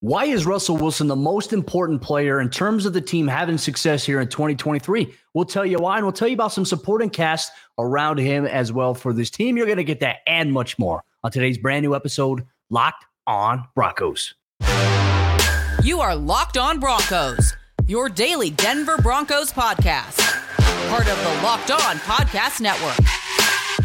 [0.00, 4.06] Why is Russell Wilson the most important player in terms of the team having success
[4.06, 5.12] here in 2023?
[5.34, 8.72] We'll tell you why, and we'll tell you about some supporting cast around him as
[8.72, 9.56] well for this team.
[9.56, 13.64] You're going to get that and much more on today's brand new episode, Locked on
[13.74, 14.34] Broncos.
[15.82, 17.56] You are Locked on Broncos,
[17.88, 20.20] your daily Denver Broncos podcast,
[20.90, 22.96] part of the Locked on Podcast Network.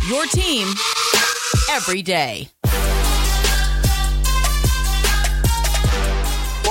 [0.08, 0.68] Your team
[1.72, 2.53] every day.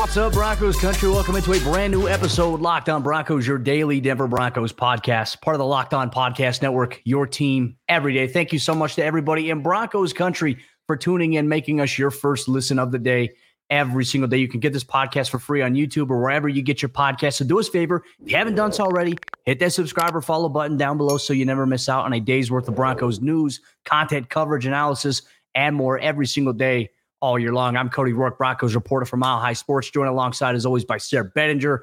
[0.02, 1.08] What's up, Broncos country?
[1.08, 5.54] Welcome into a brand new episode, Locked On Broncos, your daily Denver Broncos podcast, part
[5.54, 8.26] of the Locked On Podcast Network, your team every day.
[8.26, 12.10] Thank you so much to everybody in Broncos country for tuning in, making us your
[12.10, 13.30] first listen of the day
[13.70, 14.38] every single day.
[14.38, 17.34] You can get this podcast for free on YouTube or wherever you get your podcast.
[17.34, 20.20] So do us a favor, if you haven't done so already, hit that subscribe or
[20.20, 23.20] follow button down below so you never miss out on a day's worth of Broncos
[23.20, 25.22] news, content, coverage, analysis,
[25.54, 26.90] and more every single day
[27.22, 27.76] all year long.
[27.76, 31.32] I'm Cody Roark, Broncos reporter for Mile High Sports, joined alongside, as always, by Sayre
[31.34, 31.78] Bedinger,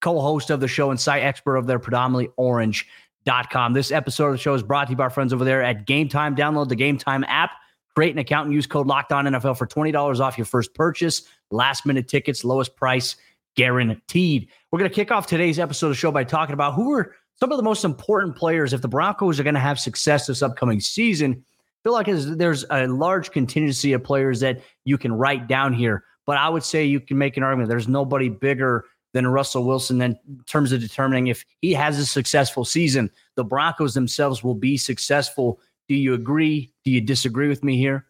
[0.00, 3.72] co host of the show and site expert of their predominantly orange.com.
[3.72, 5.86] This episode of the show is brought to you by our friends over there at
[5.86, 6.36] Gametime.
[6.36, 7.52] Download the Gametime app,
[7.96, 11.22] create an account, and use code Locked On NFL for $20 off your first purchase.
[11.50, 13.16] Last minute tickets, lowest price
[13.56, 14.48] guaranteed.
[14.70, 17.14] We're going to kick off today's episode of the show by talking about who are
[17.40, 20.42] some of the most important players if the Broncos are going to have success this
[20.42, 21.42] upcoming season
[21.84, 26.02] feel like there's a large contingency of players that you can write down here.
[26.26, 27.68] But I would say you can make an argument.
[27.68, 32.64] There's nobody bigger than Russell Wilson in terms of determining if he has a successful
[32.64, 33.10] season.
[33.36, 35.60] The Broncos themselves will be successful.
[35.86, 36.72] Do you agree?
[36.84, 38.06] Do you disagree with me here?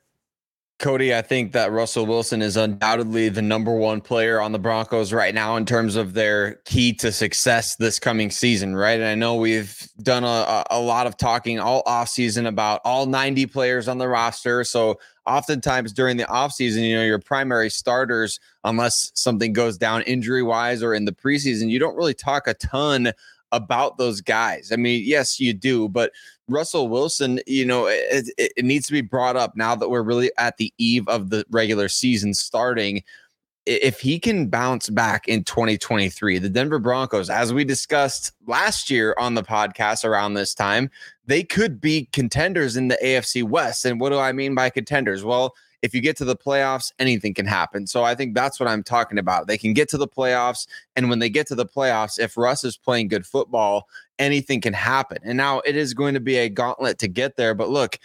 [0.80, 5.12] Cody, I think that Russell Wilson is undoubtedly the number one player on the Broncos
[5.12, 8.98] right now in terms of their key to success this coming season, right?
[8.98, 13.46] And I know we've done a, a lot of talking all offseason about all 90
[13.46, 14.64] players on the roster.
[14.64, 20.42] So oftentimes during the offseason, you know, your primary starters, unless something goes down injury
[20.42, 23.12] wise or in the preseason, you don't really talk a ton
[23.52, 24.72] about those guys.
[24.72, 26.10] I mean, yes, you do, but
[26.48, 30.30] Russell Wilson, you know, it, it, needs to be brought up now that we're really
[30.38, 33.02] at the eve of the regular season starting.
[33.66, 39.14] If he can bounce back in 2023, the Denver Broncos, as we discussed last year
[39.18, 40.90] on the podcast around this time,
[41.24, 43.86] they could be contenders in the AFC West.
[43.86, 45.24] And what do I mean by contenders?
[45.24, 47.86] Well, if you get to the playoffs, anything can happen.
[47.86, 49.48] So I think that's what I'm talking about.
[49.48, 50.66] They can get to the playoffs.
[50.96, 53.86] And when they get to the playoffs, if Russ is playing good football,
[54.18, 55.18] anything can happen.
[55.22, 57.54] And now it is going to be a gauntlet to get there.
[57.54, 57.98] But look,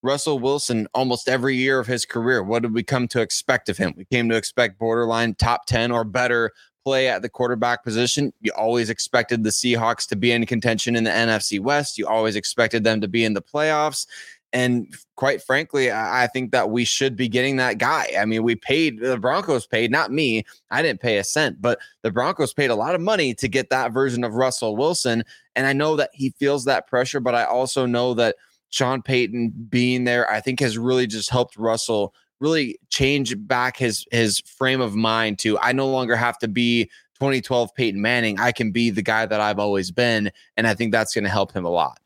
[0.00, 3.76] Russell Wilson, almost every year of his career, what did we come to expect of
[3.76, 3.92] him?
[3.98, 6.52] We came to expect borderline top 10 or better
[6.84, 8.32] play at the quarterback position.
[8.40, 11.98] You always expected the Seahawks to be in contention in the NFC West.
[11.98, 14.06] You always expected them to be in the playoffs.
[14.56, 18.12] And quite frankly, I think that we should be getting that guy.
[18.18, 20.46] I mean, we paid the Broncos paid, not me.
[20.70, 23.68] I didn't pay a cent, but the Broncos paid a lot of money to get
[23.68, 25.24] that version of Russell Wilson.
[25.56, 28.36] And I know that he feels that pressure, but I also know that
[28.70, 34.06] Sean Payton being there, I think has really just helped Russell really change back his
[34.10, 36.84] his frame of mind to I no longer have to be
[37.16, 38.40] 2012 Peyton Manning.
[38.40, 40.32] I can be the guy that I've always been.
[40.56, 41.98] And I think that's going to help him a lot.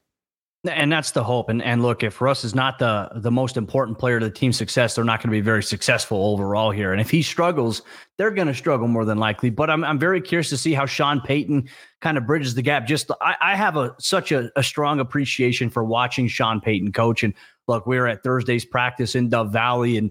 [0.69, 1.49] And that's the hope.
[1.49, 4.59] And and look, if Russ is not the the most important player to the team's
[4.59, 6.93] success, they're not going to be very successful overall here.
[6.93, 7.81] And if he struggles,
[8.19, 9.49] they're going to struggle more than likely.
[9.49, 11.67] But I'm I'm very curious to see how Sean Payton
[12.03, 12.87] kind of bridges the gap.
[12.87, 17.23] Just I, I have a such a, a strong appreciation for watching Sean Payton coach.
[17.23, 17.33] And
[17.67, 20.11] look, we were at Thursday's practice in Dove Valley, and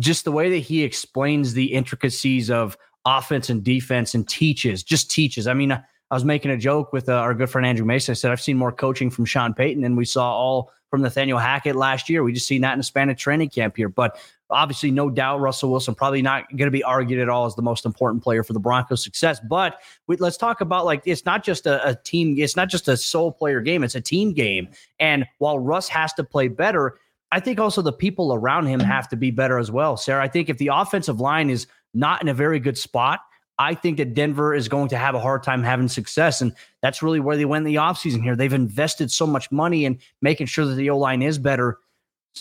[0.00, 5.08] just the way that he explains the intricacies of offense and defense and teaches, just
[5.08, 5.46] teaches.
[5.46, 5.80] I mean.
[6.14, 8.12] I was making a joke with uh, our good friend Andrew Mason.
[8.12, 11.38] I said, I've seen more coaching from Sean Payton than we saw all from Nathaniel
[11.38, 12.22] Hackett last year.
[12.22, 13.88] We just seen that in a Spanish training camp here.
[13.88, 14.16] But
[14.48, 17.62] obviously, no doubt, Russell Wilson probably not going to be argued at all as the
[17.62, 19.40] most important player for the Broncos' success.
[19.40, 22.86] But we, let's talk about like it's not just a, a team, it's not just
[22.86, 24.68] a sole player game, it's a team game.
[25.00, 26.96] And while Russ has to play better,
[27.32, 29.96] I think also the people around him have to be better as well.
[29.96, 33.18] Sayre, I think if the offensive line is not in a very good spot,
[33.58, 36.40] I think that Denver is going to have a hard time having success.
[36.40, 36.52] And
[36.82, 38.34] that's really where they went in the offseason here.
[38.36, 41.78] They've invested so much money in making sure that the O line is better.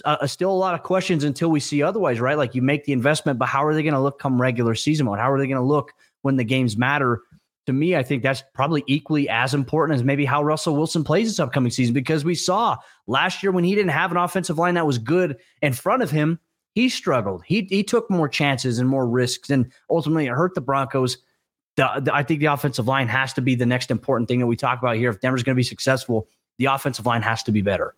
[0.06, 2.38] uh, still a lot of questions until we see otherwise, right?
[2.38, 5.06] Like you make the investment, but how are they going to look come regular season
[5.06, 5.20] mode?
[5.20, 5.94] How are they going to look
[6.24, 7.22] when the games matter?
[7.68, 11.30] To me, I think that's probably equally as important as maybe how Russell Wilson plays
[11.30, 12.76] this upcoming season because we saw
[13.08, 16.12] last year when he didn't have an offensive line that was good in front of
[16.12, 16.40] him,
[16.74, 17.44] he struggled.
[17.46, 21.18] He he took more chances and more risks, and ultimately it hurt the Broncos.
[21.76, 24.48] The, the, I think the offensive line has to be the next important thing that
[24.48, 25.10] we talk about here.
[25.10, 26.28] If Denver's going to be successful,
[26.60, 27.96] the offensive line has to be better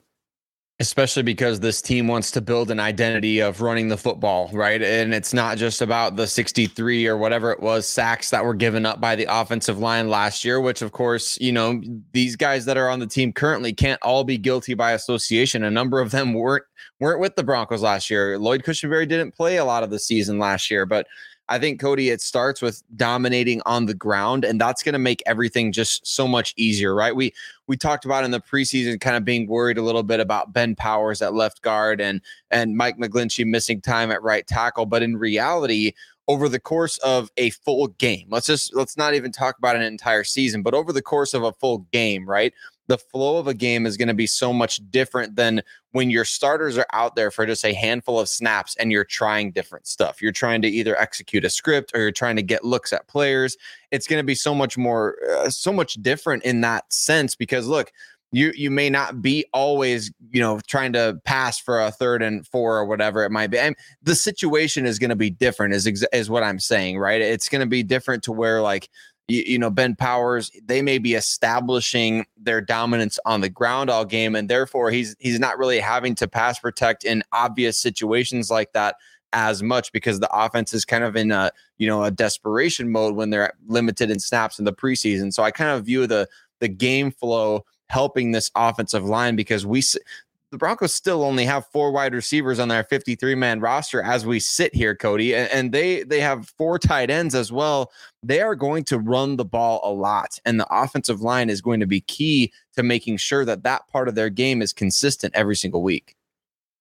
[0.81, 4.81] especially because this team wants to build an identity of running the football, right?
[4.81, 8.85] And it's not just about the 63 or whatever it was sacks that were given
[8.85, 11.81] up by the offensive line last year, which of course, you know,
[12.11, 15.63] these guys that are on the team currently can't all be guilty by association.
[15.63, 16.65] A number of them weren't
[16.99, 18.37] weren't with the Broncos last year.
[18.37, 21.07] Lloyd Cushenberry didn't play a lot of the season last year, but
[21.47, 25.21] I think Cody, it starts with dominating on the ground, and that's going to make
[25.25, 27.15] everything just so much easier, right?
[27.15, 27.33] We
[27.67, 30.75] we talked about in the preseason, kind of being worried a little bit about Ben
[30.75, 35.17] Powers at left guard and and Mike McGlinchey missing time at right tackle, but in
[35.17, 35.91] reality,
[36.27, 39.83] over the course of a full game, let's just let's not even talk about an
[39.83, 42.53] entire season, but over the course of a full game, right?
[42.87, 45.61] The flow of a game is going to be so much different than
[45.91, 49.51] when your starters are out there for just a handful of snaps and you're trying
[49.51, 50.21] different stuff.
[50.21, 53.57] You're trying to either execute a script or you're trying to get looks at players.
[53.91, 57.67] It's going to be so much more, uh, so much different in that sense because
[57.67, 57.91] look,
[58.31, 62.45] you you may not be always you know trying to pass for a third and
[62.45, 65.87] four or whatever it might be and the situation is going to be different is
[66.11, 68.89] is what i'm saying right it's going to be different to where like
[69.27, 74.05] you, you, know, Ben Powers, they may be establishing their dominance on the ground all
[74.05, 78.73] game, and therefore he's he's not really having to pass protect in obvious situations like
[78.73, 78.95] that
[79.33, 83.15] as much because the offense is kind of in a you know a desperation mode
[83.15, 85.33] when they're limited in snaps in the preseason.
[85.33, 86.27] So I kind of view the
[86.59, 89.83] the game flow helping this offensive line because we
[90.51, 94.39] the Broncos still only have four wide receivers on their 53 man roster as we
[94.39, 97.91] sit here, Cody, and they they have four tight ends as well.
[98.23, 101.79] They are going to run the ball a lot, and the offensive line is going
[101.79, 105.55] to be key to making sure that that part of their game is consistent every
[105.55, 106.15] single week.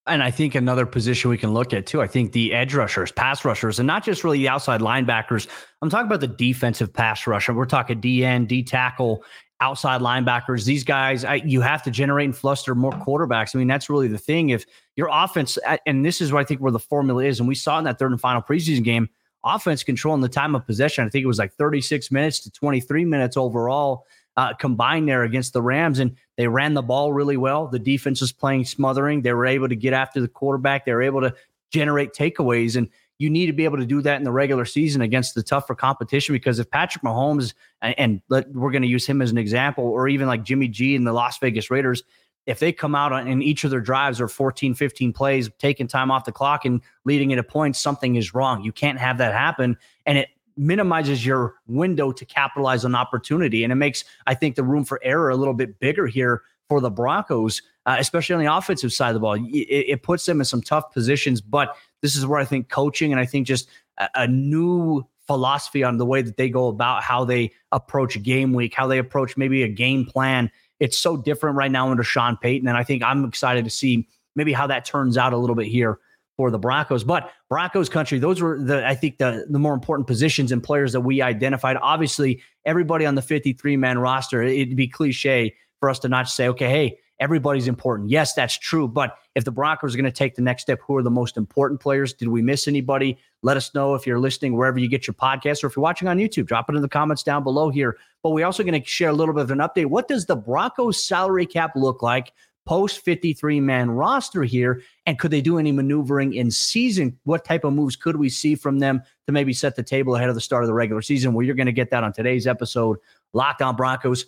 [0.06, 2.02] And I think another position we can look at too.
[2.02, 5.46] I think the edge rushers, pass rushers, and not just really the outside linebackers.
[5.80, 7.54] I'm talking about the defensive pass rusher.
[7.54, 9.24] We're talking DN, D tackle,
[9.60, 10.64] outside linebackers.
[10.64, 13.54] These guys, I, you have to generate and fluster more quarterbacks.
[13.54, 14.50] I mean, that's really the thing.
[14.50, 14.66] If
[14.96, 17.78] your offense, and this is what I think where the formula is, and we saw
[17.78, 19.08] in that third and final preseason game,
[19.44, 21.04] offense controlling the time of possession.
[21.04, 24.06] I think it was like 36 minutes to 23 minutes overall
[24.36, 27.68] uh, combined there against the Rams, and they ran the ball really well.
[27.68, 29.22] The defense was playing smothering.
[29.22, 30.84] They were able to get after the quarterback.
[30.84, 31.34] They were able to
[31.72, 32.88] generate takeaways and
[33.18, 35.74] you need to be able to do that in the regular season against the tougher
[35.74, 39.84] competition because if Patrick Mahomes and, let, we're going to use him as an example,
[39.84, 42.02] or even like Jimmy G and the Las Vegas Raiders,
[42.46, 45.86] if they come out on, in each of their drives or 14, 15 plays, taking
[45.86, 48.62] time off the clock and leading it into points, something is wrong.
[48.62, 49.78] You can't have that happen.
[50.04, 53.64] And it minimizes your window to capitalize on opportunity.
[53.64, 56.80] And it makes, I think, the room for error a little bit bigger here for
[56.80, 59.34] the Broncos, uh, especially on the offensive side of the ball.
[59.34, 59.40] It,
[59.88, 63.20] it, puts them in some tough positions, but this is where I think coaching and
[63.20, 63.68] I think just
[63.98, 68.52] a, a new philosophy on the way that they go about how they approach game
[68.52, 70.50] week, how they approach maybe a game plan.
[70.80, 72.68] It's so different right now under Sean Payton.
[72.68, 75.66] And I think I'm excited to see maybe how that turns out a little bit
[75.66, 75.98] here
[76.36, 77.04] for the Broncos.
[77.04, 80.92] But Broncos country, those were the I think the the more important positions and players
[80.92, 81.76] that we identified.
[81.80, 86.48] Obviously, everybody on the 53 man roster, it'd be cliche for us to not say,
[86.48, 88.08] okay, hey, everybody's important.
[88.08, 88.88] Yes, that's true.
[88.88, 91.36] But if the Broncos are going to take the next step, who are the most
[91.36, 92.14] important players?
[92.14, 93.18] Did we miss anybody?
[93.42, 96.08] Let us know if you're listening wherever you get your podcast or if you're watching
[96.08, 96.46] on YouTube.
[96.46, 97.98] Drop it in the comments down below here.
[98.22, 99.84] But we're also going to share a little bit of an update.
[99.84, 102.32] What does the Broncos salary cap look like
[102.64, 104.80] post 53 man roster here?
[105.04, 107.18] And could they do any maneuvering in season?
[107.24, 110.30] What type of moves could we see from them to maybe set the table ahead
[110.30, 111.34] of the start of the regular season?
[111.34, 112.96] Well, you're going to get that on today's episode.
[113.34, 114.24] Locked on Broncos.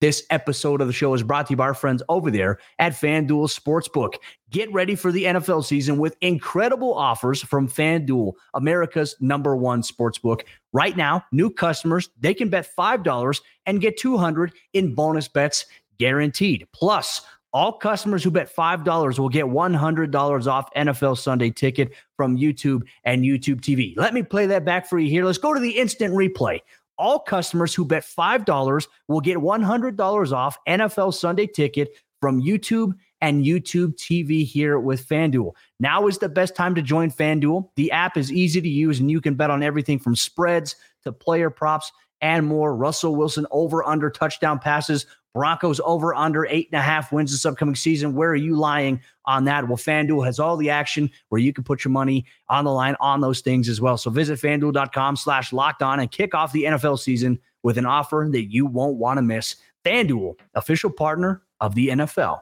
[0.00, 2.92] This episode of the show is brought to you by our friends over there at
[2.92, 4.14] FanDuel Sportsbook.
[4.48, 10.40] Get ready for the NFL season with incredible offers from FanDuel, America's number one sportsbook.
[10.72, 15.66] Right now, new customers, they can bet $5 and get 200 in bonus bets
[15.98, 16.66] guaranteed.
[16.72, 17.20] Plus,
[17.52, 23.22] all customers who bet $5 will get $100 off NFL Sunday ticket from YouTube and
[23.22, 23.94] YouTube TV.
[23.98, 25.26] Let me play that back for you here.
[25.26, 26.60] Let's go to the instant replay
[27.00, 32.92] all customers who bet $5 will get $100 off NFL Sunday ticket from YouTube
[33.22, 35.52] and YouTube TV here with FanDuel.
[35.80, 37.70] Now is the best time to join FanDuel.
[37.76, 41.12] The app is easy to use and you can bet on everything from spreads to
[41.12, 41.90] player props
[42.20, 42.76] and more.
[42.76, 47.46] Russell Wilson over under touchdown passes Broncos over under eight and a half wins this
[47.46, 48.14] upcoming season.
[48.14, 49.68] Where are you lying on that?
[49.68, 52.96] Well, FanDuel has all the action where you can put your money on the line
[53.00, 53.96] on those things as well.
[53.96, 58.28] So visit fanduel.com slash locked on and kick off the NFL season with an offer
[58.32, 59.56] that you won't want to miss.
[59.84, 62.40] FanDuel, official partner of the NFL.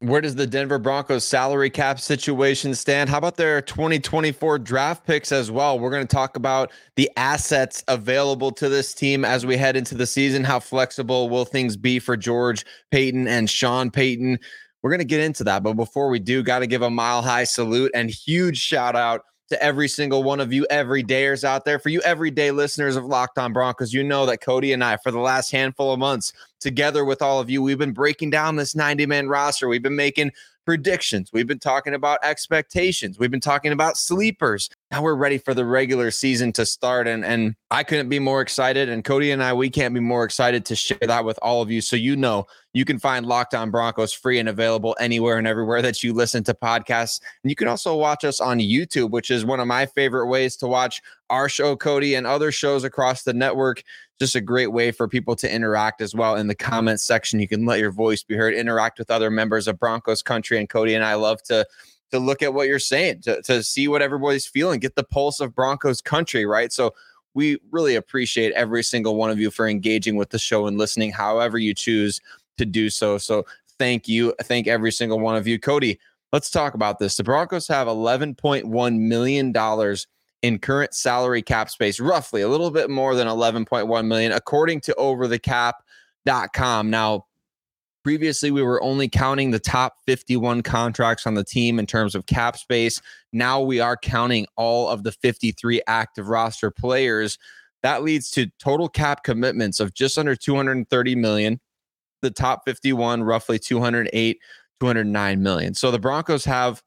[0.00, 3.08] Where does the Denver Broncos salary cap situation stand?
[3.08, 5.78] How about their 2024 draft picks as well?
[5.78, 9.94] We're going to talk about the assets available to this team as we head into
[9.94, 10.44] the season.
[10.44, 14.38] How flexible will things be for George Paton and Sean Payton?
[14.82, 15.62] We're going to get into that.
[15.62, 19.22] But before we do, got to give a mile high salute and huge shout out
[19.48, 21.78] to every single one of you everydayers out there.
[21.78, 25.10] For you everyday listeners of Locked On Broncos, you know that Cody and I, for
[25.10, 28.74] the last handful of months, together with all of you, we've been breaking down this
[28.74, 29.68] 90 man roster.
[29.68, 30.32] We've been making
[30.66, 31.30] predictions.
[31.32, 33.18] We've been talking about expectations.
[33.18, 34.68] We've been talking about sleepers.
[34.90, 37.06] Now we're ready for the regular season to start.
[37.06, 38.88] And, and I couldn't be more excited.
[38.88, 41.70] And Cody and I, we can't be more excited to share that with all of
[41.70, 41.80] you.
[41.80, 45.80] So you know you can find Locked On Broncos free and available anywhere and everywhere
[45.82, 47.20] that you listen to podcasts.
[47.42, 50.56] And you can also watch us on YouTube, which is one of my favorite ways
[50.56, 53.82] to watch our show, Cody, and other shows across the network
[54.18, 57.40] just a great way for people to interact as well in the comments section.
[57.40, 60.58] You can let your voice be heard, interact with other members of Broncos country.
[60.58, 61.66] And Cody and I love to
[62.12, 65.40] to look at what you're saying, to, to see what everybody's feeling, get the pulse
[65.40, 66.72] of Broncos country, right?
[66.72, 66.94] So
[67.34, 71.12] we really appreciate every single one of you for engaging with the show and listening,
[71.12, 72.20] however you choose
[72.58, 73.18] to do so.
[73.18, 73.44] So
[73.78, 74.34] thank you.
[74.42, 75.58] Thank every single one of you.
[75.58, 75.98] Cody,
[76.32, 77.16] let's talk about this.
[77.16, 79.52] The Broncos have $11.1 million
[80.46, 84.94] in current salary cap space, roughly a little bit more than 11.1 million, according to
[84.96, 86.88] overthecap.com.
[86.88, 87.26] Now,
[88.04, 92.26] previously we were only counting the top 51 contracts on the team in terms of
[92.26, 93.02] cap space.
[93.32, 97.38] Now we are counting all of the 53 active roster players.
[97.82, 101.60] That leads to total cap commitments of just under 230 million.
[102.22, 104.38] The top 51 roughly 208
[104.78, 105.74] 209 million.
[105.74, 106.82] So the Broncos have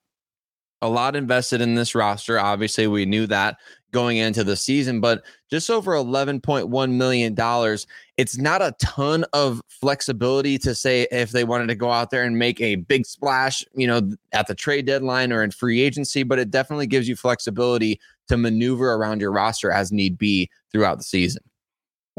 [0.82, 2.40] a lot invested in this roster.
[2.40, 3.58] Obviously, we knew that
[3.92, 7.78] going into the season, but just over $11.1 million.
[8.18, 12.24] It's not a ton of flexibility to say if they wanted to go out there
[12.24, 16.24] and make a big splash, you know, at the trade deadline or in free agency,
[16.24, 21.00] but it definitely gives you flexibility to maneuver around your roster as need be throughout
[21.00, 21.42] the season.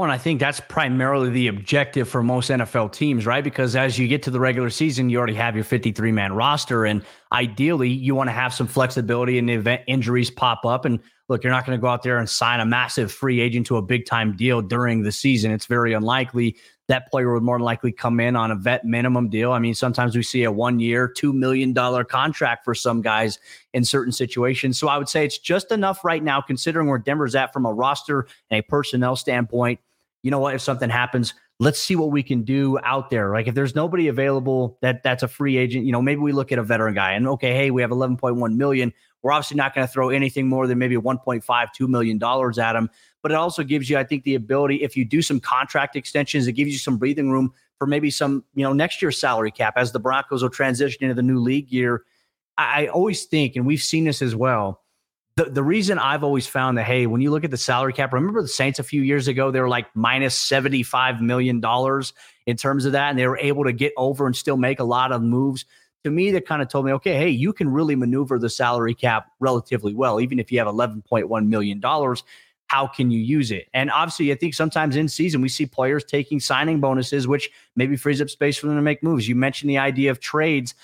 [0.00, 3.45] Well, I think that's primarily the objective for most NFL teams, right?
[3.45, 6.87] Because as you get to the regular season, you already have your 53 man roster.
[6.87, 10.87] And ideally, you want to have some flexibility in the event injuries pop up.
[10.87, 13.66] And look, you're not going to go out there and sign a massive free agent
[13.66, 15.52] to a big time deal during the season.
[15.52, 16.57] It's very unlikely
[16.88, 19.52] that player would more than likely come in on a vet minimum deal.
[19.52, 21.75] I mean, sometimes we see a one year, $2 million
[22.07, 23.38] contract for some guys
[23.75, 24.78] in certain situations.
[24.78, 27.73] So I would say it's just enough right now, considering where Denver's at from a
[27.73, 29.78] roster and a personnel standpoint
[30.23, 33.33] you know what, if something happens, let's see what we can do out there.
[33.33, 36.53] Like if there's nobody available that that's a free agent, you know, maybe we look
[36.53, 38.93] at a veteran guy and okay, hey, we have 11.1 million.
[39.23, 42.75] We're obviously not going to throw anything more than maybe 1.5, 2 million dollars at
[42.75, 42.89] him.
[43.23, 46.47] But it also gives you, I think, the ability, if you do some contract extensions,
[46.47, 49.75] it gives you some breathing room for maybe some, you know, next year's salary cap
[49.77, 52.05] as the Broncos will transition into the new league year.
[52.57, 54.80] I, I always think, and we've seen this as well
[55.41, 58.13] the, the reason I've always found that, hey, when you look at the salary cap,
[58.13, 61.63] remember the Saints a few years ago, they were like minus $75 million
[62.47, 64.85] in terms of that, and they were able to get over and still make a
[64.85, 65.65] lot of moves.
[66.05, 68.95] To me, that kind of told me, okay, hey, you can really maneuver the salary
[68.95, 71.83] cap relatively well, even if you have $11.1 million.
[72.67, 73.67] How can you use it?
[73.73, 77.97] And obviously, I think sometimes in season, we see players taking signing bonuses, which maybe
[77.97, 79.27] frees up space for them to make moves.
[79.27, 80.75] You mentioned the idea of trades.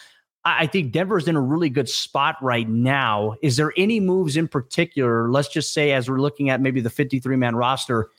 [0.48, 3.34] I think Denver's in a really good spot right now.
[3.42, 5.28] Is there any moves in particular?
[5.28, 8.10] Let's just say, as we're looking at maybe the 53 man roster,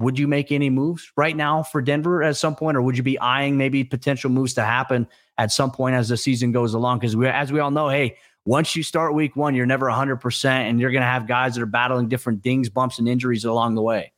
[0.00, 3.04] would you make any moves right now for Denver at some point, or would you
[3.04, 5.06] be eyeing maybe potential moves to happen
[5.38, 6.98] at some point as the season goes along?
[6.98, 10.44] Because we, as we all know, hey, once you start week one, you're never 100%,
[10.44, 13.76] and you're going to have guys that are battling different dings, bumps, and injuries along
[13.76, 14.11] the way.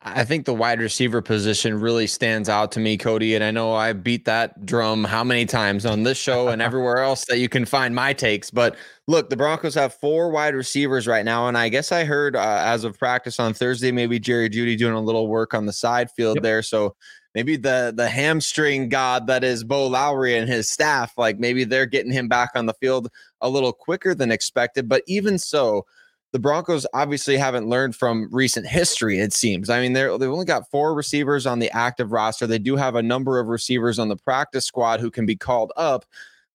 [0.00, 3.34] I think the wide receiver position really stands out to me, Cody.
[3.34, 6.98] And I know I beat that drum how many times on this show and everywhere
[6.98, 8.48] else that you can find my takes.
[8.48, 8.76] But
[9.08, 11.48] look, the Broncos have four wide receivers right now.
[11.48, 14.94] And I guess I heard uh, as of practice on Thursday, maybe Jerry Jeudy doing
[14.94, 16.42] a little work on the side field yep.
[16.44, 16.62] there.
[16.62, 16.94] So
[17.34, 21.86] maybe the the hamstring god that is Bo Lowry and his staff, like maybe they're
[21.86, 23.08] getting him back on the field
[23.40, 24.88] a little quicker than expected.
[24.88, 25.86] But even so,
[26.32, 29.70] the Broncos obviously haven't learned from recent history, it seems.
[29.70, 32.46] I mean, they're, they've only got four receivers on the active roster.
[32.46, 35.72] They do have a number of receivers on the practice squad who can be called
[35.76, 36.04] up.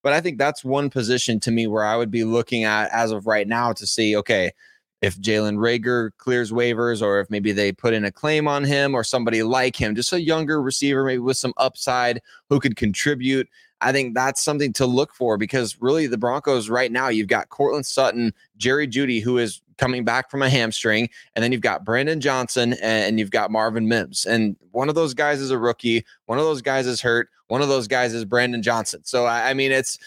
[0.03, 3.11] But I think that's one position to me where I would be looking at as
[3.11, 4.51] of right now to see, okay,
[5.01, 8.95] if Jalen Reagor clears waivers or if maybe they put in a claim on him
[8.95, 13.49] or somebody like him, just a younger receiver, maybe with some upside who could contribute.
[13.81, 17.49] I think that's something to look for because really the Broncos right now, you've got
[17.49, 21.85] Courtland Sutton, Jerry Jeudy, who is coming back from a hamstring, and then you've got
[21.85, 24.25] Brandon Johnson and you've got Marvin Mims.
[24.25, 27.61] And one of those guys is a rookie, one of those guys is hurt, one
[27.61, 29.01] of those guys is Brandon Johnson.
[29.03, 29.97] So I, I mean, it's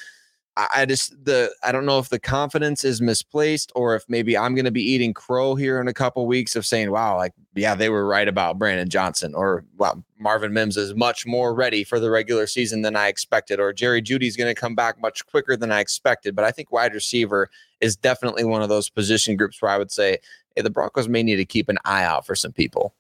[0.57, 4.55] I just the I don't know if the confidence is misplaced or if maybe I'm
[4.55, 7.75] going to be eating crow here in a couple weeks of saying, "Wow, like yeah,
[7.75, 12.01] they were right about Brandon Johnson," or "Wow, Marvin Mims is much more ready for
[12.01, 15.59] the regular season than I expected," or "Jerry Jeudy's going to come back much quicker
[15.59, 19.61] than I expected." But I think wide receiver is definitely one of those position groups
[19.61, 20.18] where I would say,
[20.54, 22.95] "Hey, the Broncos may need to keep an eye out for some people."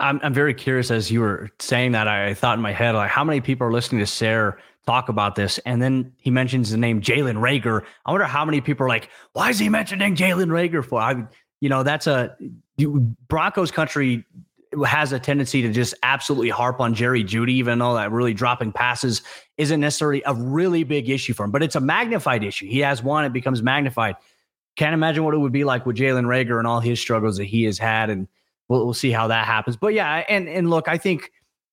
[0.00, 2.08] I'm I'm very curious as you were saying that.
[2.08, 5.34] I thought in my head, like, how many people are listening to Sayre talk about
[5.34, 5.58] this.
[5.64, 7.84] And then he mentions the name Jalen Reagor.
[8.06, 11.00] I wonder how many people are like, why is he mentioning Jalen Reagor for?
[11.00, 11.24] I,
[11.60, 12.36] you know, that's a
[12.76, 14.24] you, Broncos country
[14.82, 18.72] has a tendency to just absolutely harp on Jerry Jeudy, even though that really dropping
[18.72, 19.22] passes
[19.56, 22.66] isn't necessarily a really big issue for him, but it's a magnified issue.
[22.66, 24.16] He has one, it becomes magnified.
[24.76, 27.44] Can't imagine what it would be like with Jalen Reagor and all his struggles that
[27.44, 28.10] he has had.
[28.10, 28.26] And
[28.68, 29.76] we'll, we'll see how that happens.
[29.76, 31.30] But yeah, and and look, I think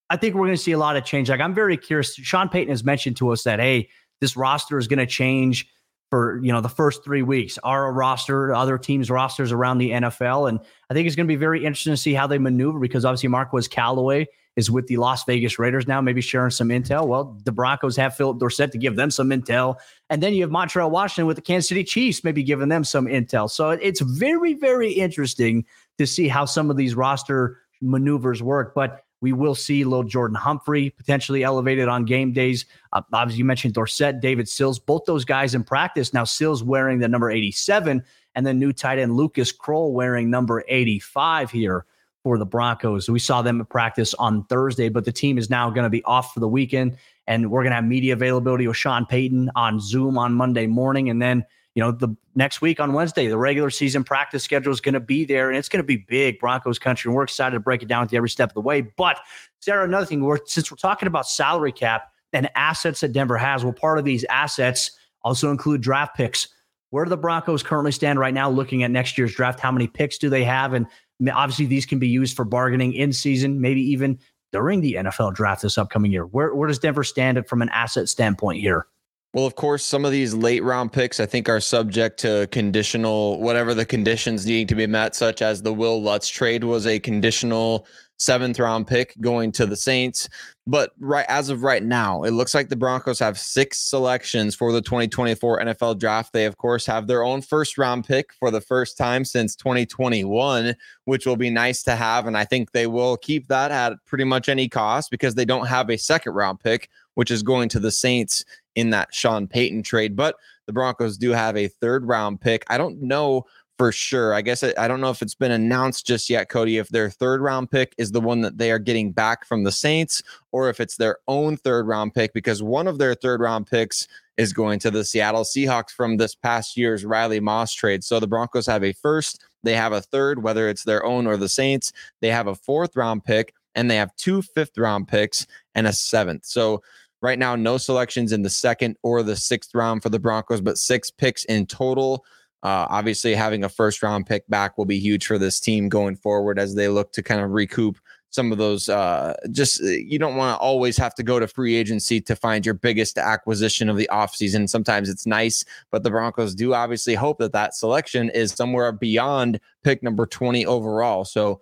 [0.09, 1.29] I think we're going to see a lot of change.
[1.29, 2.13] Like I'm very curious.
[2.13, 3.89] Sean Payton has mentioned to us that hey,
[4.19, 5.67] this roster is going to change
[6.11, 7.57] for you know the first three weeks.
[7.63, 11.37] Our roster, other teams' rosters around the NFL, and I think it's going to be
[11.37, 14.27] very interesting to see how they maneuver because obviously Marquez Callaway
[14.57, 17.07] is with the Las Vegas Raiders now, maybe sharing some intel.
[17.07, 19.77] Well, the Broncos have Phillip Dorsett to give them some intel,
[20.09, 23.05] and then you have Montrell Washington with the Kansas City Chiefs, maybe giving them some
[23.05, 23.49] intel.
[23.49, 25.65] So it's very, very interesting
[25.97, 29.03] to see how some of these roster maneuvers work, but.
[29.21, 32.65] We will see little Jordan Humphrey potentially elevated on game days.
[32.91, 36.13] Uh, obviously, you mentioned Dorsett, David Sills, both those guys in practice.
[36.13, 38.03] Now, Sills wearing the number 87,
[38.35, 41.85] and then new tight end Lucas Krull wearing number 85 here
[42.23, 43.09] for the Broncos.
[43.09, 46.03] We saw them at practice on Thursday, but the team is now going to be
[46.03, 46.97] off for the weekend,
[47.27, 51.09] and we're going to have media availability with Sean Payton on Zoom on Monday morning,
[51.09, 54.81] and then you know, the next week on Wednesday, the regular season practice schedule is
[54.81, 57.09] going to be there and it's going to be big Broncos country.
[57.09, 58.81] And we're excited to break it down with you every step of the way.
[58.81, 59.19] But
[59.59, 63.63] Sayre, another thing, we're, since we're talking about salary cap and assets that Denver has,
[63.63, 64.91] well, part of these assets
[65.23, 66.49] also include draft picks.
[66.89, 69.61] Where do the Broncos currently stand right now looking at next year's draft?
[69.61, 70.73] How many picks do they have?
[70.73, 70.87] And
[71.31, 74.19] obviously, these can be used for bargaining in season, maybe even
[74.51, 76.25] during the NFL draft this upcoming year.
[76.25, 78.87] Where, where does Denver stand from an asset standpoint here?
[79.33, 83.39] Well, of course, some of these late round picks I think are subject to conditional,
[83.39, 86.99] whatever the conditions needing to be met, such as the Wil Lutz trade was a
[86.99, 87.87] conditional
[88.21, 90.29] seventh round pick going to the Saints.
[90.67, 94.71] But right as of right now, it looks like the Broncos have six selections for
[94.71, 96.33] the 2024 NFL draft.
[96.33, 100.75] They, of course, have their own first round pick for the first time since 2021,
[101.05, 102.27] which will be nice to have.
[102.27, 105.67] And I think they will keep that at pretty much any cost because they don't
[105.67, 109.83] have a second round pick, which is going to the Saints in that Sean Payton
[109.83, 110.15] trade.
[110.15, 110.35] But
[110.67, 112.63] the Broncos do have a third round pick.
[112.69, 113.45] I don't know
[113.77, 114.33] for sure.
[114.35, 117.09] I guess I, I, don't know if it's been announced just yet, Cody, if their
[117.09, 120.69] third round pick is the one that they are getting back from the Saints or
[120.69, 124.07] if it's their own third round pick, because one of their third round picks
[124.37, 128.03] is going to the Seattle Seahawks from this past year's Riley Moss trade.
[128.03, 131.35] So the Broncos have a first, they have a third, whether it's their own or
[131.35, 131.91] the Saints.
[132.19, 135.93] They have a fourth round pick and they have two fifth round picks and a
[135.93, 136.45] seventh.
[136.45, 136.83] So
[137.21, 140.77] Right now, no selections in the second or the sixth round for the Broncos, but
[140.77, 142.25] six picks in total.
[142.63, 146.15] Uh, obviously, having a first round pick back will be huge for this team going
[146.15, 147.97] forward as they look to kind of recoup
[148.31, 148.89] some of those.
[148.89, 152.35] Uh, just uh, you don't want to always have to go to free agency to
[152.35, 154.67] find your biggest acquisition of the offseason.
[154.67, 159.59] Sometimes it's nice, but the Broncos do obviously hope that that selection is somewhere beyond
[159.83, 161.25] pick number 20 overall.
[161.25, 161.61] So,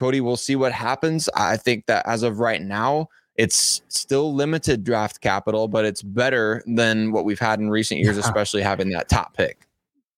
[0.00, 1.28] Cody, we'll see what happens.
[1.36, 3.08] I think that as of right now,
[3.40, 8.18] it's still limited draft capital, but it's better than what we've had in recent years,
[8.18, 9.66] especially having that top pick.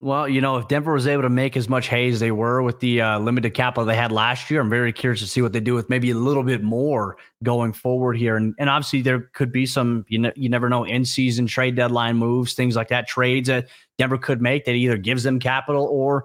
[0.00, 2.60] Well, you know, if Denver was able to make as much hay as they were
[2.64, 5.52] with the uh, limited capital they had last year, I'm very curious to see what
[5.52, 8.36] they do with maybe a little bit more going forward here.
[8.36, 11.76] And and obviously there could be some you know you never know in season trade
[11.76, 15.84] deadline moves, things like that, trades that Denver could make that either gives them capital
[15.84, 16.24] or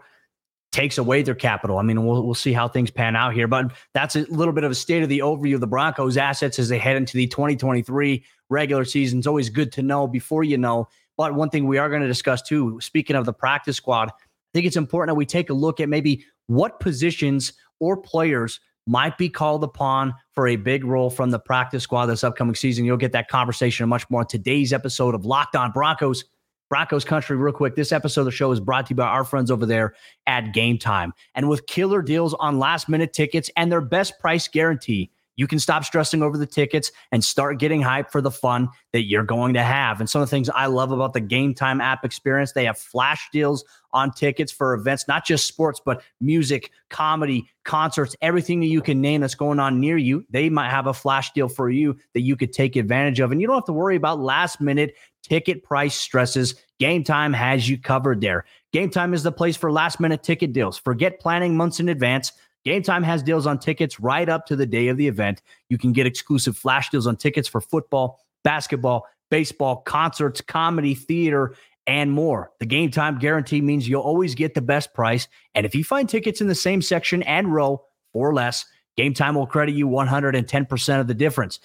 [0.77, 1.79] takes away their capital.
[1.79, 4.63] I mean, we'll we'll see how things pan out here, but that's a little bit
[4.63, 7.25] of a state of the overview of the Broncos assets as they head into the
[7.25, 9.17] 2023 regular season.
[9.17, 10.87] It's always good to know before you know.
[11.17, 14.13] But one thing we are going to discuss too, speaking of the practice squad, I
[14.53, 19.17] think it's important that we take a look at maybe what positions or players might
[19.17, 22.85] be called upon for a big role from the practice squad this upcoming season.
[22.85, 26.23] You'll get that conversation and much more on today's episode of Locked On Broncos
[26.69, 27.75] Broncos country, real quick.
[27.75, 29.93] This episode of the show is brought to you by our friends over there
[30.25, 31.11] at Gametime.
[31.33, 35.59] And with killer deals on last minute tickets and their best price guarantee, you can
[35.59, 39.53] stop stressing over the tickets and start getting hyped for the fun that you're going
[39.53, 39.99] to have.
[39.99, 43.29] And some of the things I love about the Gametime app experience, they have flash
[43.31, 48.81] deals on tickets for events, not just sports, but music, comedy, concerts, everything that you
[48.81, 50.25] can name that's going on near you.
[50.31, 53.31] They might have a flash deal for you that you could take advantage of.
[53.31, 54.95] And you don't have to worry about last minute
[55.27, 56.55] ticket price stresses.
[56.81, 58.45] Gametime has you covered there.
[58.73, 60.77] Gametime is the place for last minute ticket deals.
[60.77, 62.31] Forget planning months in advance.
[62.65, 65.41] Gametime has deals on tickets right up to the day of the event.
[65.69, 71.55] You can get exclusive flash deals on tickets for football, basketball, baseball, concerts, comedy, theater,
[71.85, 72.51] and more.
[72.59, 75.27] The Gametime guarantee means you'll always get the best price.
[75.55, 78.65] And if you find tickets in the same section and row for less,
[78.97, 81.59] Gametime will credit you 110% of the difference.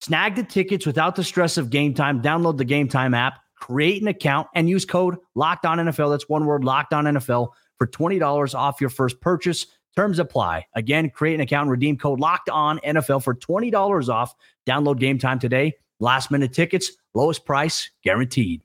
[0.00, 2.22] Snag the tickets without the stress of game time.
[2.22, 6.10] Download the Gametime app, create an account, and use code Locked On NFL.
[6.10, 9.66] That's one word, Locked On NFL, for twenty dollars off your first purchase.
[9.96, 10.66] Terms apply.
[10.74, 14.34] Again, create an account redeem code Locked On NFL for twenty dollars off.
[14.66, 15.74] Download Gametime today.
[15.98, 18.62] Last minute tickets, lowest price guaranteed.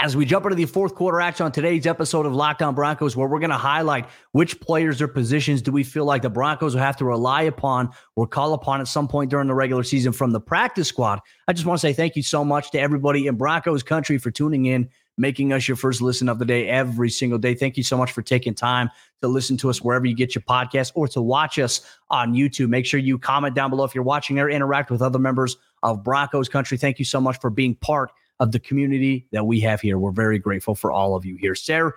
[0.00, 3.16] As we jump into the fourth quarter action on today's episode of Locked On Broncos,
[3.16, 6.72] where we're going to highlight which players or positions do we feel like the Broncos
[6.72, 10.12] will have to rely upon or call upon at some point during the regular season
[10.12, 11.18] from the practice squad.
[11.48, 14.30] I just want to say thank you so much to everybody in Broncos country for
[14.30, 17.56] tuning in, making us your first listen of the day every single day.
[17.56, 20.42] Thank you so much for taking time to listen to us wherever you get your
[20.42, 22.68] podcast or to watch us on YouTube.
[22.68, 26.04] Make sure you comment down below if you're watching there, interact with other members of
[26.04, 26.78] Broncos country.
[26.78, 29.98] Thank you so much for being part of the community that we have here.
[29.98, 31.54] We're very grateful for all of you here.
[31.54, 31.94] Sayre,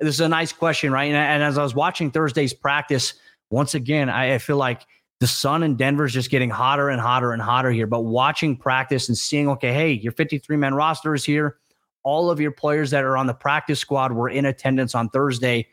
[0.00, 1.04] this is a nice question, right?
[1.04, 3.14] And, and as I was watching Thursday's practice,
[3.50, 4.82] once again, I, I feel like
[5.20, 7.86] the sun in Denver is just getting hotter and hotter and hotter here.
[7.86, 11.56] But watching practice and seeing, okay, hey, your 53 man roster is here.
[12.02, 15.66] All of your players that are on the practice squad were in attendance on Thursday.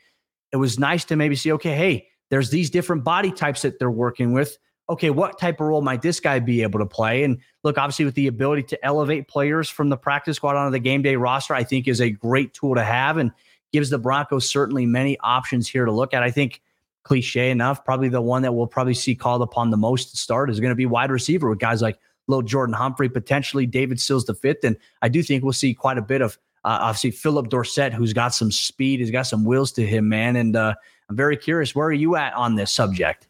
[0.54, 3.92] It was nice to maybe see, okay, hey, there's these different body types that they're
[3.92, 4.58] working with
[4.92, 7.24] okay, what type of role might this guy be able to play?
[7.24, 10.80] And look, obviously, with the ability to elevate players from the practice squad onto the
[10.80, 13.32] game day roster, I think is a great tool to have and
[13.72, 16.24] gives the Broncos certainly many options here to look at.
[16.24, 16.62] I think
[17.04, 20.50] cliche enough, probably the one that we'll probably see called upon the most to start
[20.50, 24.26] is going to be wide receiver with guys like little Jordan Humphrey, potentially David Sills
[24.26, 24.64] the fifth.
[24.64, 28.14] And I do think we'll see quite a bit of uh, obviously Phillip Dorsett, who's
[28.14, 30.36] got some speed, he's got some wheels to him, man.
[30.36, 30.76] And uh,
[31.10, 33.28] I'm very curious, where are you at on this subject?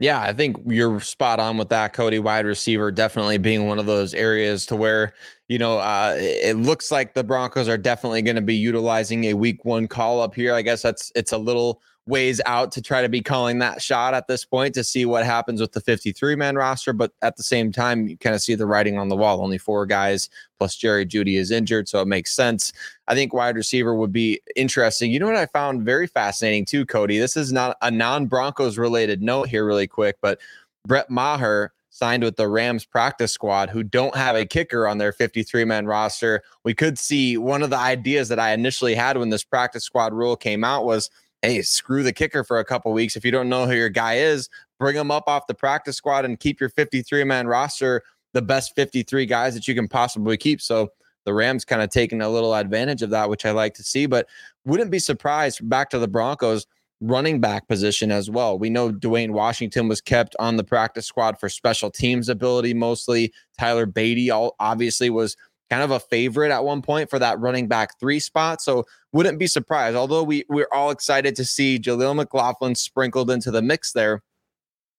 [0.00, 2.20] Yeah, I think you're spot on with that, Cody.
[2.20, 5.12] Wide receiver definitely being one of those areas to where,
[5.48, 9.34] you know, uh, it looks like the Broncos are definitely going to be utilizing a
[9.34, 10.54] week one call up here.
[10.54, 14.14] I guess that's it's a little ways out to try to be calling that shot
[14.14, 16.92] at this point to see what happens with the 53 man roster.
[16.92, 19.42] But at the same time, you kind of see the writing on the wall.
[19.42, 21.88] Only four guys plus Jerry Jeudy is injured.
[21.88, 22.72] So it makes sense.
[23.06, 25.12] I think wide receiver would be interesting.
[25.12, 27.18] You know what I found very fascinating too, Cody?
[27.18, 30.40] This is not a non Broncos related note here, really quick, but
[30.86, 35.12] Brett Maher signed with the Rams practice squad who don't have a kicker on their
[35.12, 36.42] 53 man roster.
[36.64, 40.14] We could see one of the ideas that I initially had when this practice squad
[40.14, 41.10] rule came out was
[41.42, 43.16] hey, screw the kicker for a couple weeks.
[43.16, 44.48] If you don't know who your guy is,
[44.78, 48.02] bring him up off the practice squad and keep your 53 man roster
[48.34, 50.60] the best 53 guys that you can possibly keep.
[50.60, 50.90] So
[51.24, 54.06] the Rams kind of taking a little advantage of that, which I like to see,
[54.06, 54.26] but
[54.64, 56.66] wouldn't be surprised back to the Broncos
[57.00, 58.58] running back position as well.
[58.58, 63.32] We know Dwayne Washington was kept on the practice squad for special teams ability mostly.
[63.58, 65.36] Tyler Badie all obviously was
[65.70, 68.60] kind of a favorite at one point for that running back three spot.
[68.60, 69.96] So wouldn't be surprised.
[69.96, 74.22] Although we we're all excited to see Jaleel McLaughlin sprinkled into the mix there.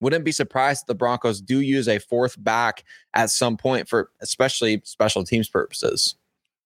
[0.02, 4.12] Wouldn't be surprised if the Broncos do use a fourth back at some point for
[4.22, 6.16] especially special teams purposes.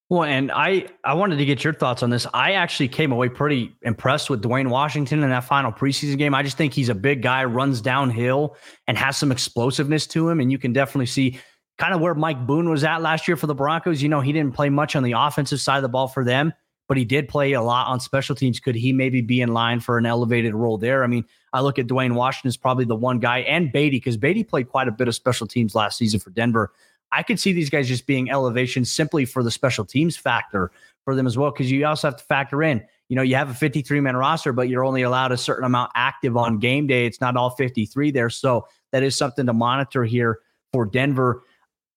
[0.09, 2.27] Well, and I I wanted to get your thoughts on this.
[2.33, 6.35] I actually came away pretty impressed with Dwayne Washington in that final preseason game.
[6.35, 8.55] I just think he's a big guy, runs downhill,
[8.87, 10.39] and has some explosiveness to him.
[10.39, 11.39] And you can definitely see
[11.79, 14.03] kind of where Mike Boone was at last year for the Broncos.
[14.03, 16.53] You know, he didn't play much on the offensive side of the ball for them,
[16.87, 18.59] but he did play a lot on special teams.
[18.59, 21.03] Could he maybe be in line for an elevated role there?
[21.03, 24.17] I mean, I look at Dwayne Washington as probably the one guy and Badie because
[24.17, 26.71] Badie played quite a bit of special teams last season for Denver.
[27.11, 30.71] I could see these guys just being elevation simply for the special teams factor
[31.05, 33.49] for them as well, because you also have to factor in, you know, you have
[33.49, 37.05] a 53 man roster, but you're only allowed a certain amount active on game day.
[37.05, 38.29] It's not all 53 there.
[38.29, 40.39] So that is something to monitor here
[40.71, 41.43] for Denver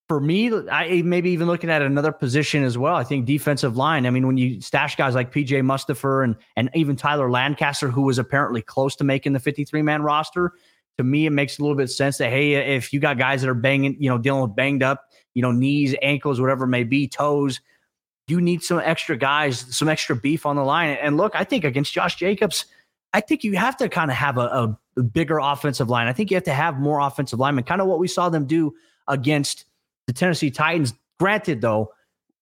[0.09, 2.95] for me, I maybe even looking at another position as well.
[2.95, 4.07] I think defensive line.
[4.07, 8.03] I mean, when you stash guys like PJ Mustipher and and even Tyler Lancaster, who
[8.03, 10.53] was apparently close to making the 53 man roster,
[10.99, 13.49] to me it makes a little bit sense that hey, if you got guys that
[13.49, 17.09] are banging, you know, dealing with banged up, you know, knees, ankles, whatever may be,
[17.09, 17.61] toes,
[18.29, 20.97] you need some extra guys, some extra beef on the line.
[21.01, 22.67] And look, I think against Josh Jacobs,
[23.13, 26.07] I think you have to kind of have a, a bigger offensive line.
[26.07, 28.47] I think you have to have more offensive linemen, kind of what we saw them
[28.47, 28.75] do
[29.09, 29.65] against
[30.07, 30.95] the Tennessee Titans.
[31.19, 31.93] Granted, though,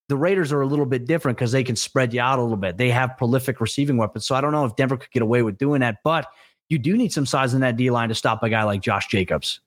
[0.09, 2.57] the Raiders are a little bit different because they can spread you out a little
[2.57, 2.77] bit.
[2.77, 4.27] They have prolific receiving weapons.
[4.27, 6.27] So I don't know if Denver could get away with doing that, but
[6.69, 9.07] you do need some size in that D line to stop a guy like Josh
[9.09, 9.61] Jacobs.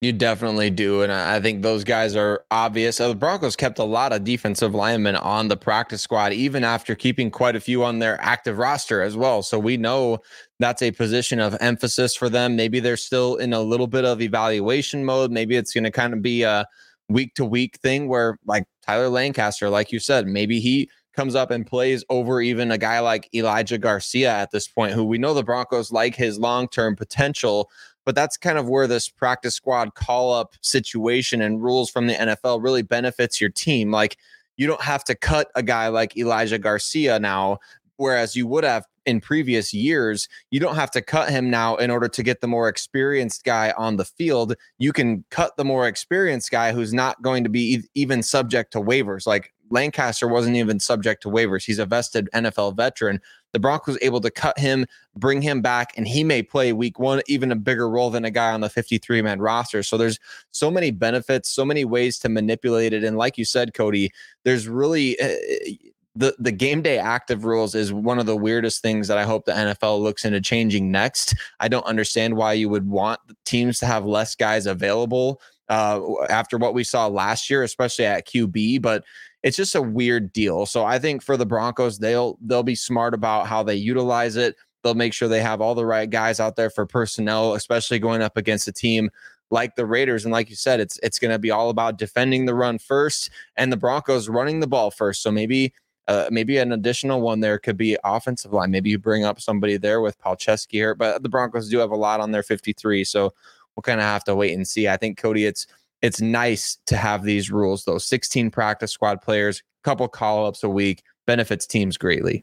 [0.00, 1.02] You definitely do.
[1.02, 3.00] And I think those guys are obvious.
[3.00, 6.94] Uh, the Broncos kept a lot of defensive linemen on the practice squad, even after
[6.94, 9.42] keeping quite a few on their active roster as well.
[9.42, 10.20] So we know
[10.58, 12.56] that's a position of emphasis for them.
[12.56, 15.30] Maybe they're still in a little bit of evaluation mode.
[15.30, 16.66] Maybe it's going to kind of be a
[17.10, 21.50] week to week thing where, like Tyler Lancaster, like you said, maybe he comes up
[21.50, 25.34] and plays over even a guy like Elijah Garcia at this point, who we know
[25.34, 27.70] the Broncos like his long term potential
[28.04, 32.14] but that's kind of where this practice squad call up situation and rules from the
[32.14, 33.90] NFL really benefits your team.
[33.90, 34.16] Like
[34.56, 37.58] you don't have to cut a guy like Elijah Garcia now,
[38.00, 40.28] whereas you would have in previous years.
[40.50, 43.74] You don't have to cut him now in order to get the more experienced guy
[43.76, 44.54] on the field.
[44.78, 48.80] You can cut the more experienced guy who's not going to be even subject to
[48.80, 49.26] waivers.
[49.26, 51.64] Like Lancaster wasn't even subject to waivers.
[51.64, 53.20] He's a vested NFL veteran.
[53.52, 54.86] The Broncos able to cut him,
[55.16, 58.30] bring him back, and he may play week one even a bigger role than a
[58.30, 59.82] guy on the 53 man roster.
[59.82, 60.18] So there's
[60.52, 63.04] so many benefits, so many ways to manipulate it.
[63.04, 64.10] And like you said, Cody,
[64.44, 65.18] there's really.
[65.20, 65.36] Eh,
[65.66, 65.72] eh,
[66.16, 69.44] The, the game day active rules is one of the weirdest things that I hope
[69.44, 71.34] the NFL looks into changing next.
[71.60, 76.58] I don't understand why you would want teams to have less guys available uh, after
[76.58, 78.82] what we saw last year, especially at QB.
[78.82, 79.04] But
[79.42, 80.66] it's just a weird deal.
[80.66, 84.56] So I think for the Broncos, they'll they'll be smart about how they utilize it.
[84.82, 88.22] They'll make sure they have all the right guys out there for personnel, especially going
[88.22, 89.10] up against a team
[89.50, 90.24] like the Raiders.
[90.24, 93.30] And like you said, it's it's going to be all about defending the run first,
[93.56, 95.22] and the Broncos running the ball first.
[95.22, 95.72] So maybe.
[96.10, 98.72] Uh, maybe an additional one there could be offensive line.
[98.72, 101.96] Maybe you bring up somebody there with Palczewski here, but the Broncos do have a
[101.96, 103.04] lot on their 53.
[103.04, 103.32] So
[103.76, 104.88] we'll kind of have to wait and see.
[104.88, 105.68] I think Cody, it's
[106.02, 107.98] it's nice to have these rules, though.
[107.98, 112.42] 16 practice squad players, a couple call ups a week, benefits teams greatly.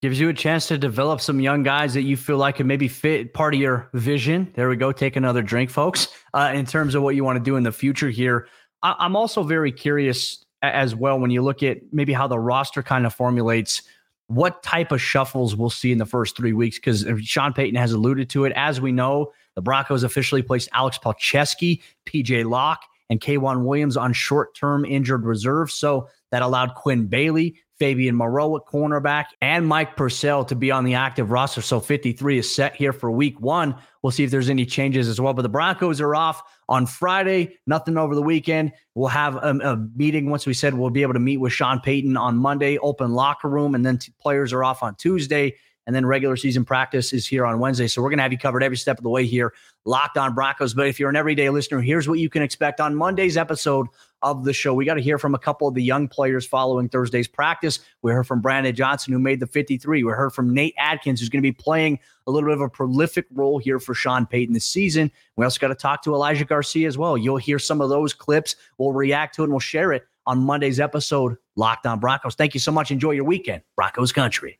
[0.00, 2.86] Gives you a chance to develop some young guys that you feel like can maybe
[2.86, 4.52] fit part of your vision.
[4.54, 4.92] There we go.
[4.92, 7.72] Take another drink, folks, uh, in terms of what you want to do in the
[7.72, 8.46] future here.
[8.84, 12.82] I- I'm also very curious as well when you look at maybe how the roster
[12.82, 13.82] kind of formulates
[14.28, 17.92] what type of shuffles we'll see in the first three weeks because Sean Payton has
[17.92, 18.52] alluded to it.
[18.56, 24.12] As we know, the Broncos officially placed Alex Palczewski, PJ Locke, and K'Waun Williams on
[24.12, 25.70] short term injured reserve.
[25.70, 30.84] So that allowed Quinn Bailey, Fabian Moreau at cornerback, and Mike Purcell to be on
[30.84, 31.60] the active roster.
[31.60, 33.76] So 53 is set here for week one.
[34.02, 35.34] We'll see if there's any changes as well.
[35.34, 38.72] But the Broncos are off on Friday, nothing over the weekend.
[38.94, 40.30] We'll have a, a meeting.
[40.30, 43.48] Once we said we'll be able to meet with Sean Payton on Monday, open locker
[43.48, 45.54] room, and then t- players are off on Tuesday.
[45.86, 47.86] And then regular season practice is here on Wednesday.
[47.88, 49.52] So we're going to have you covered every step of the way here,
[49.84, 50.72] locked on Broncos.
[50.72, 53.88] But if you're an everyday listener, here's what you can expect on Monday's episode
[54.22, 54.72] of the show.
[54.72, 57.80] We got to hear from a couple of the young players following Thursday's practice.
[58.00, 60.02] We heard from Brandon Johnson, who made the 53.
[60.02, 62.70] We heard from Nate Adkins, who's going to be playing a little bit of a
[62.70, 65.12] prolific role here for Sean Payton this season.
[65.36, 67.18] We also got to talk to Elijah Garcia as well.
[67.18, 68.56] You'll hear some of those clips.
[68.78, 72.34] We'll react to it and we'll share it on Monday's episode, Locked on Broncos.
[72.34, 72.90] Thank you so much.
[72.90, 74.58] Enjoy your weekend, Broncos Country.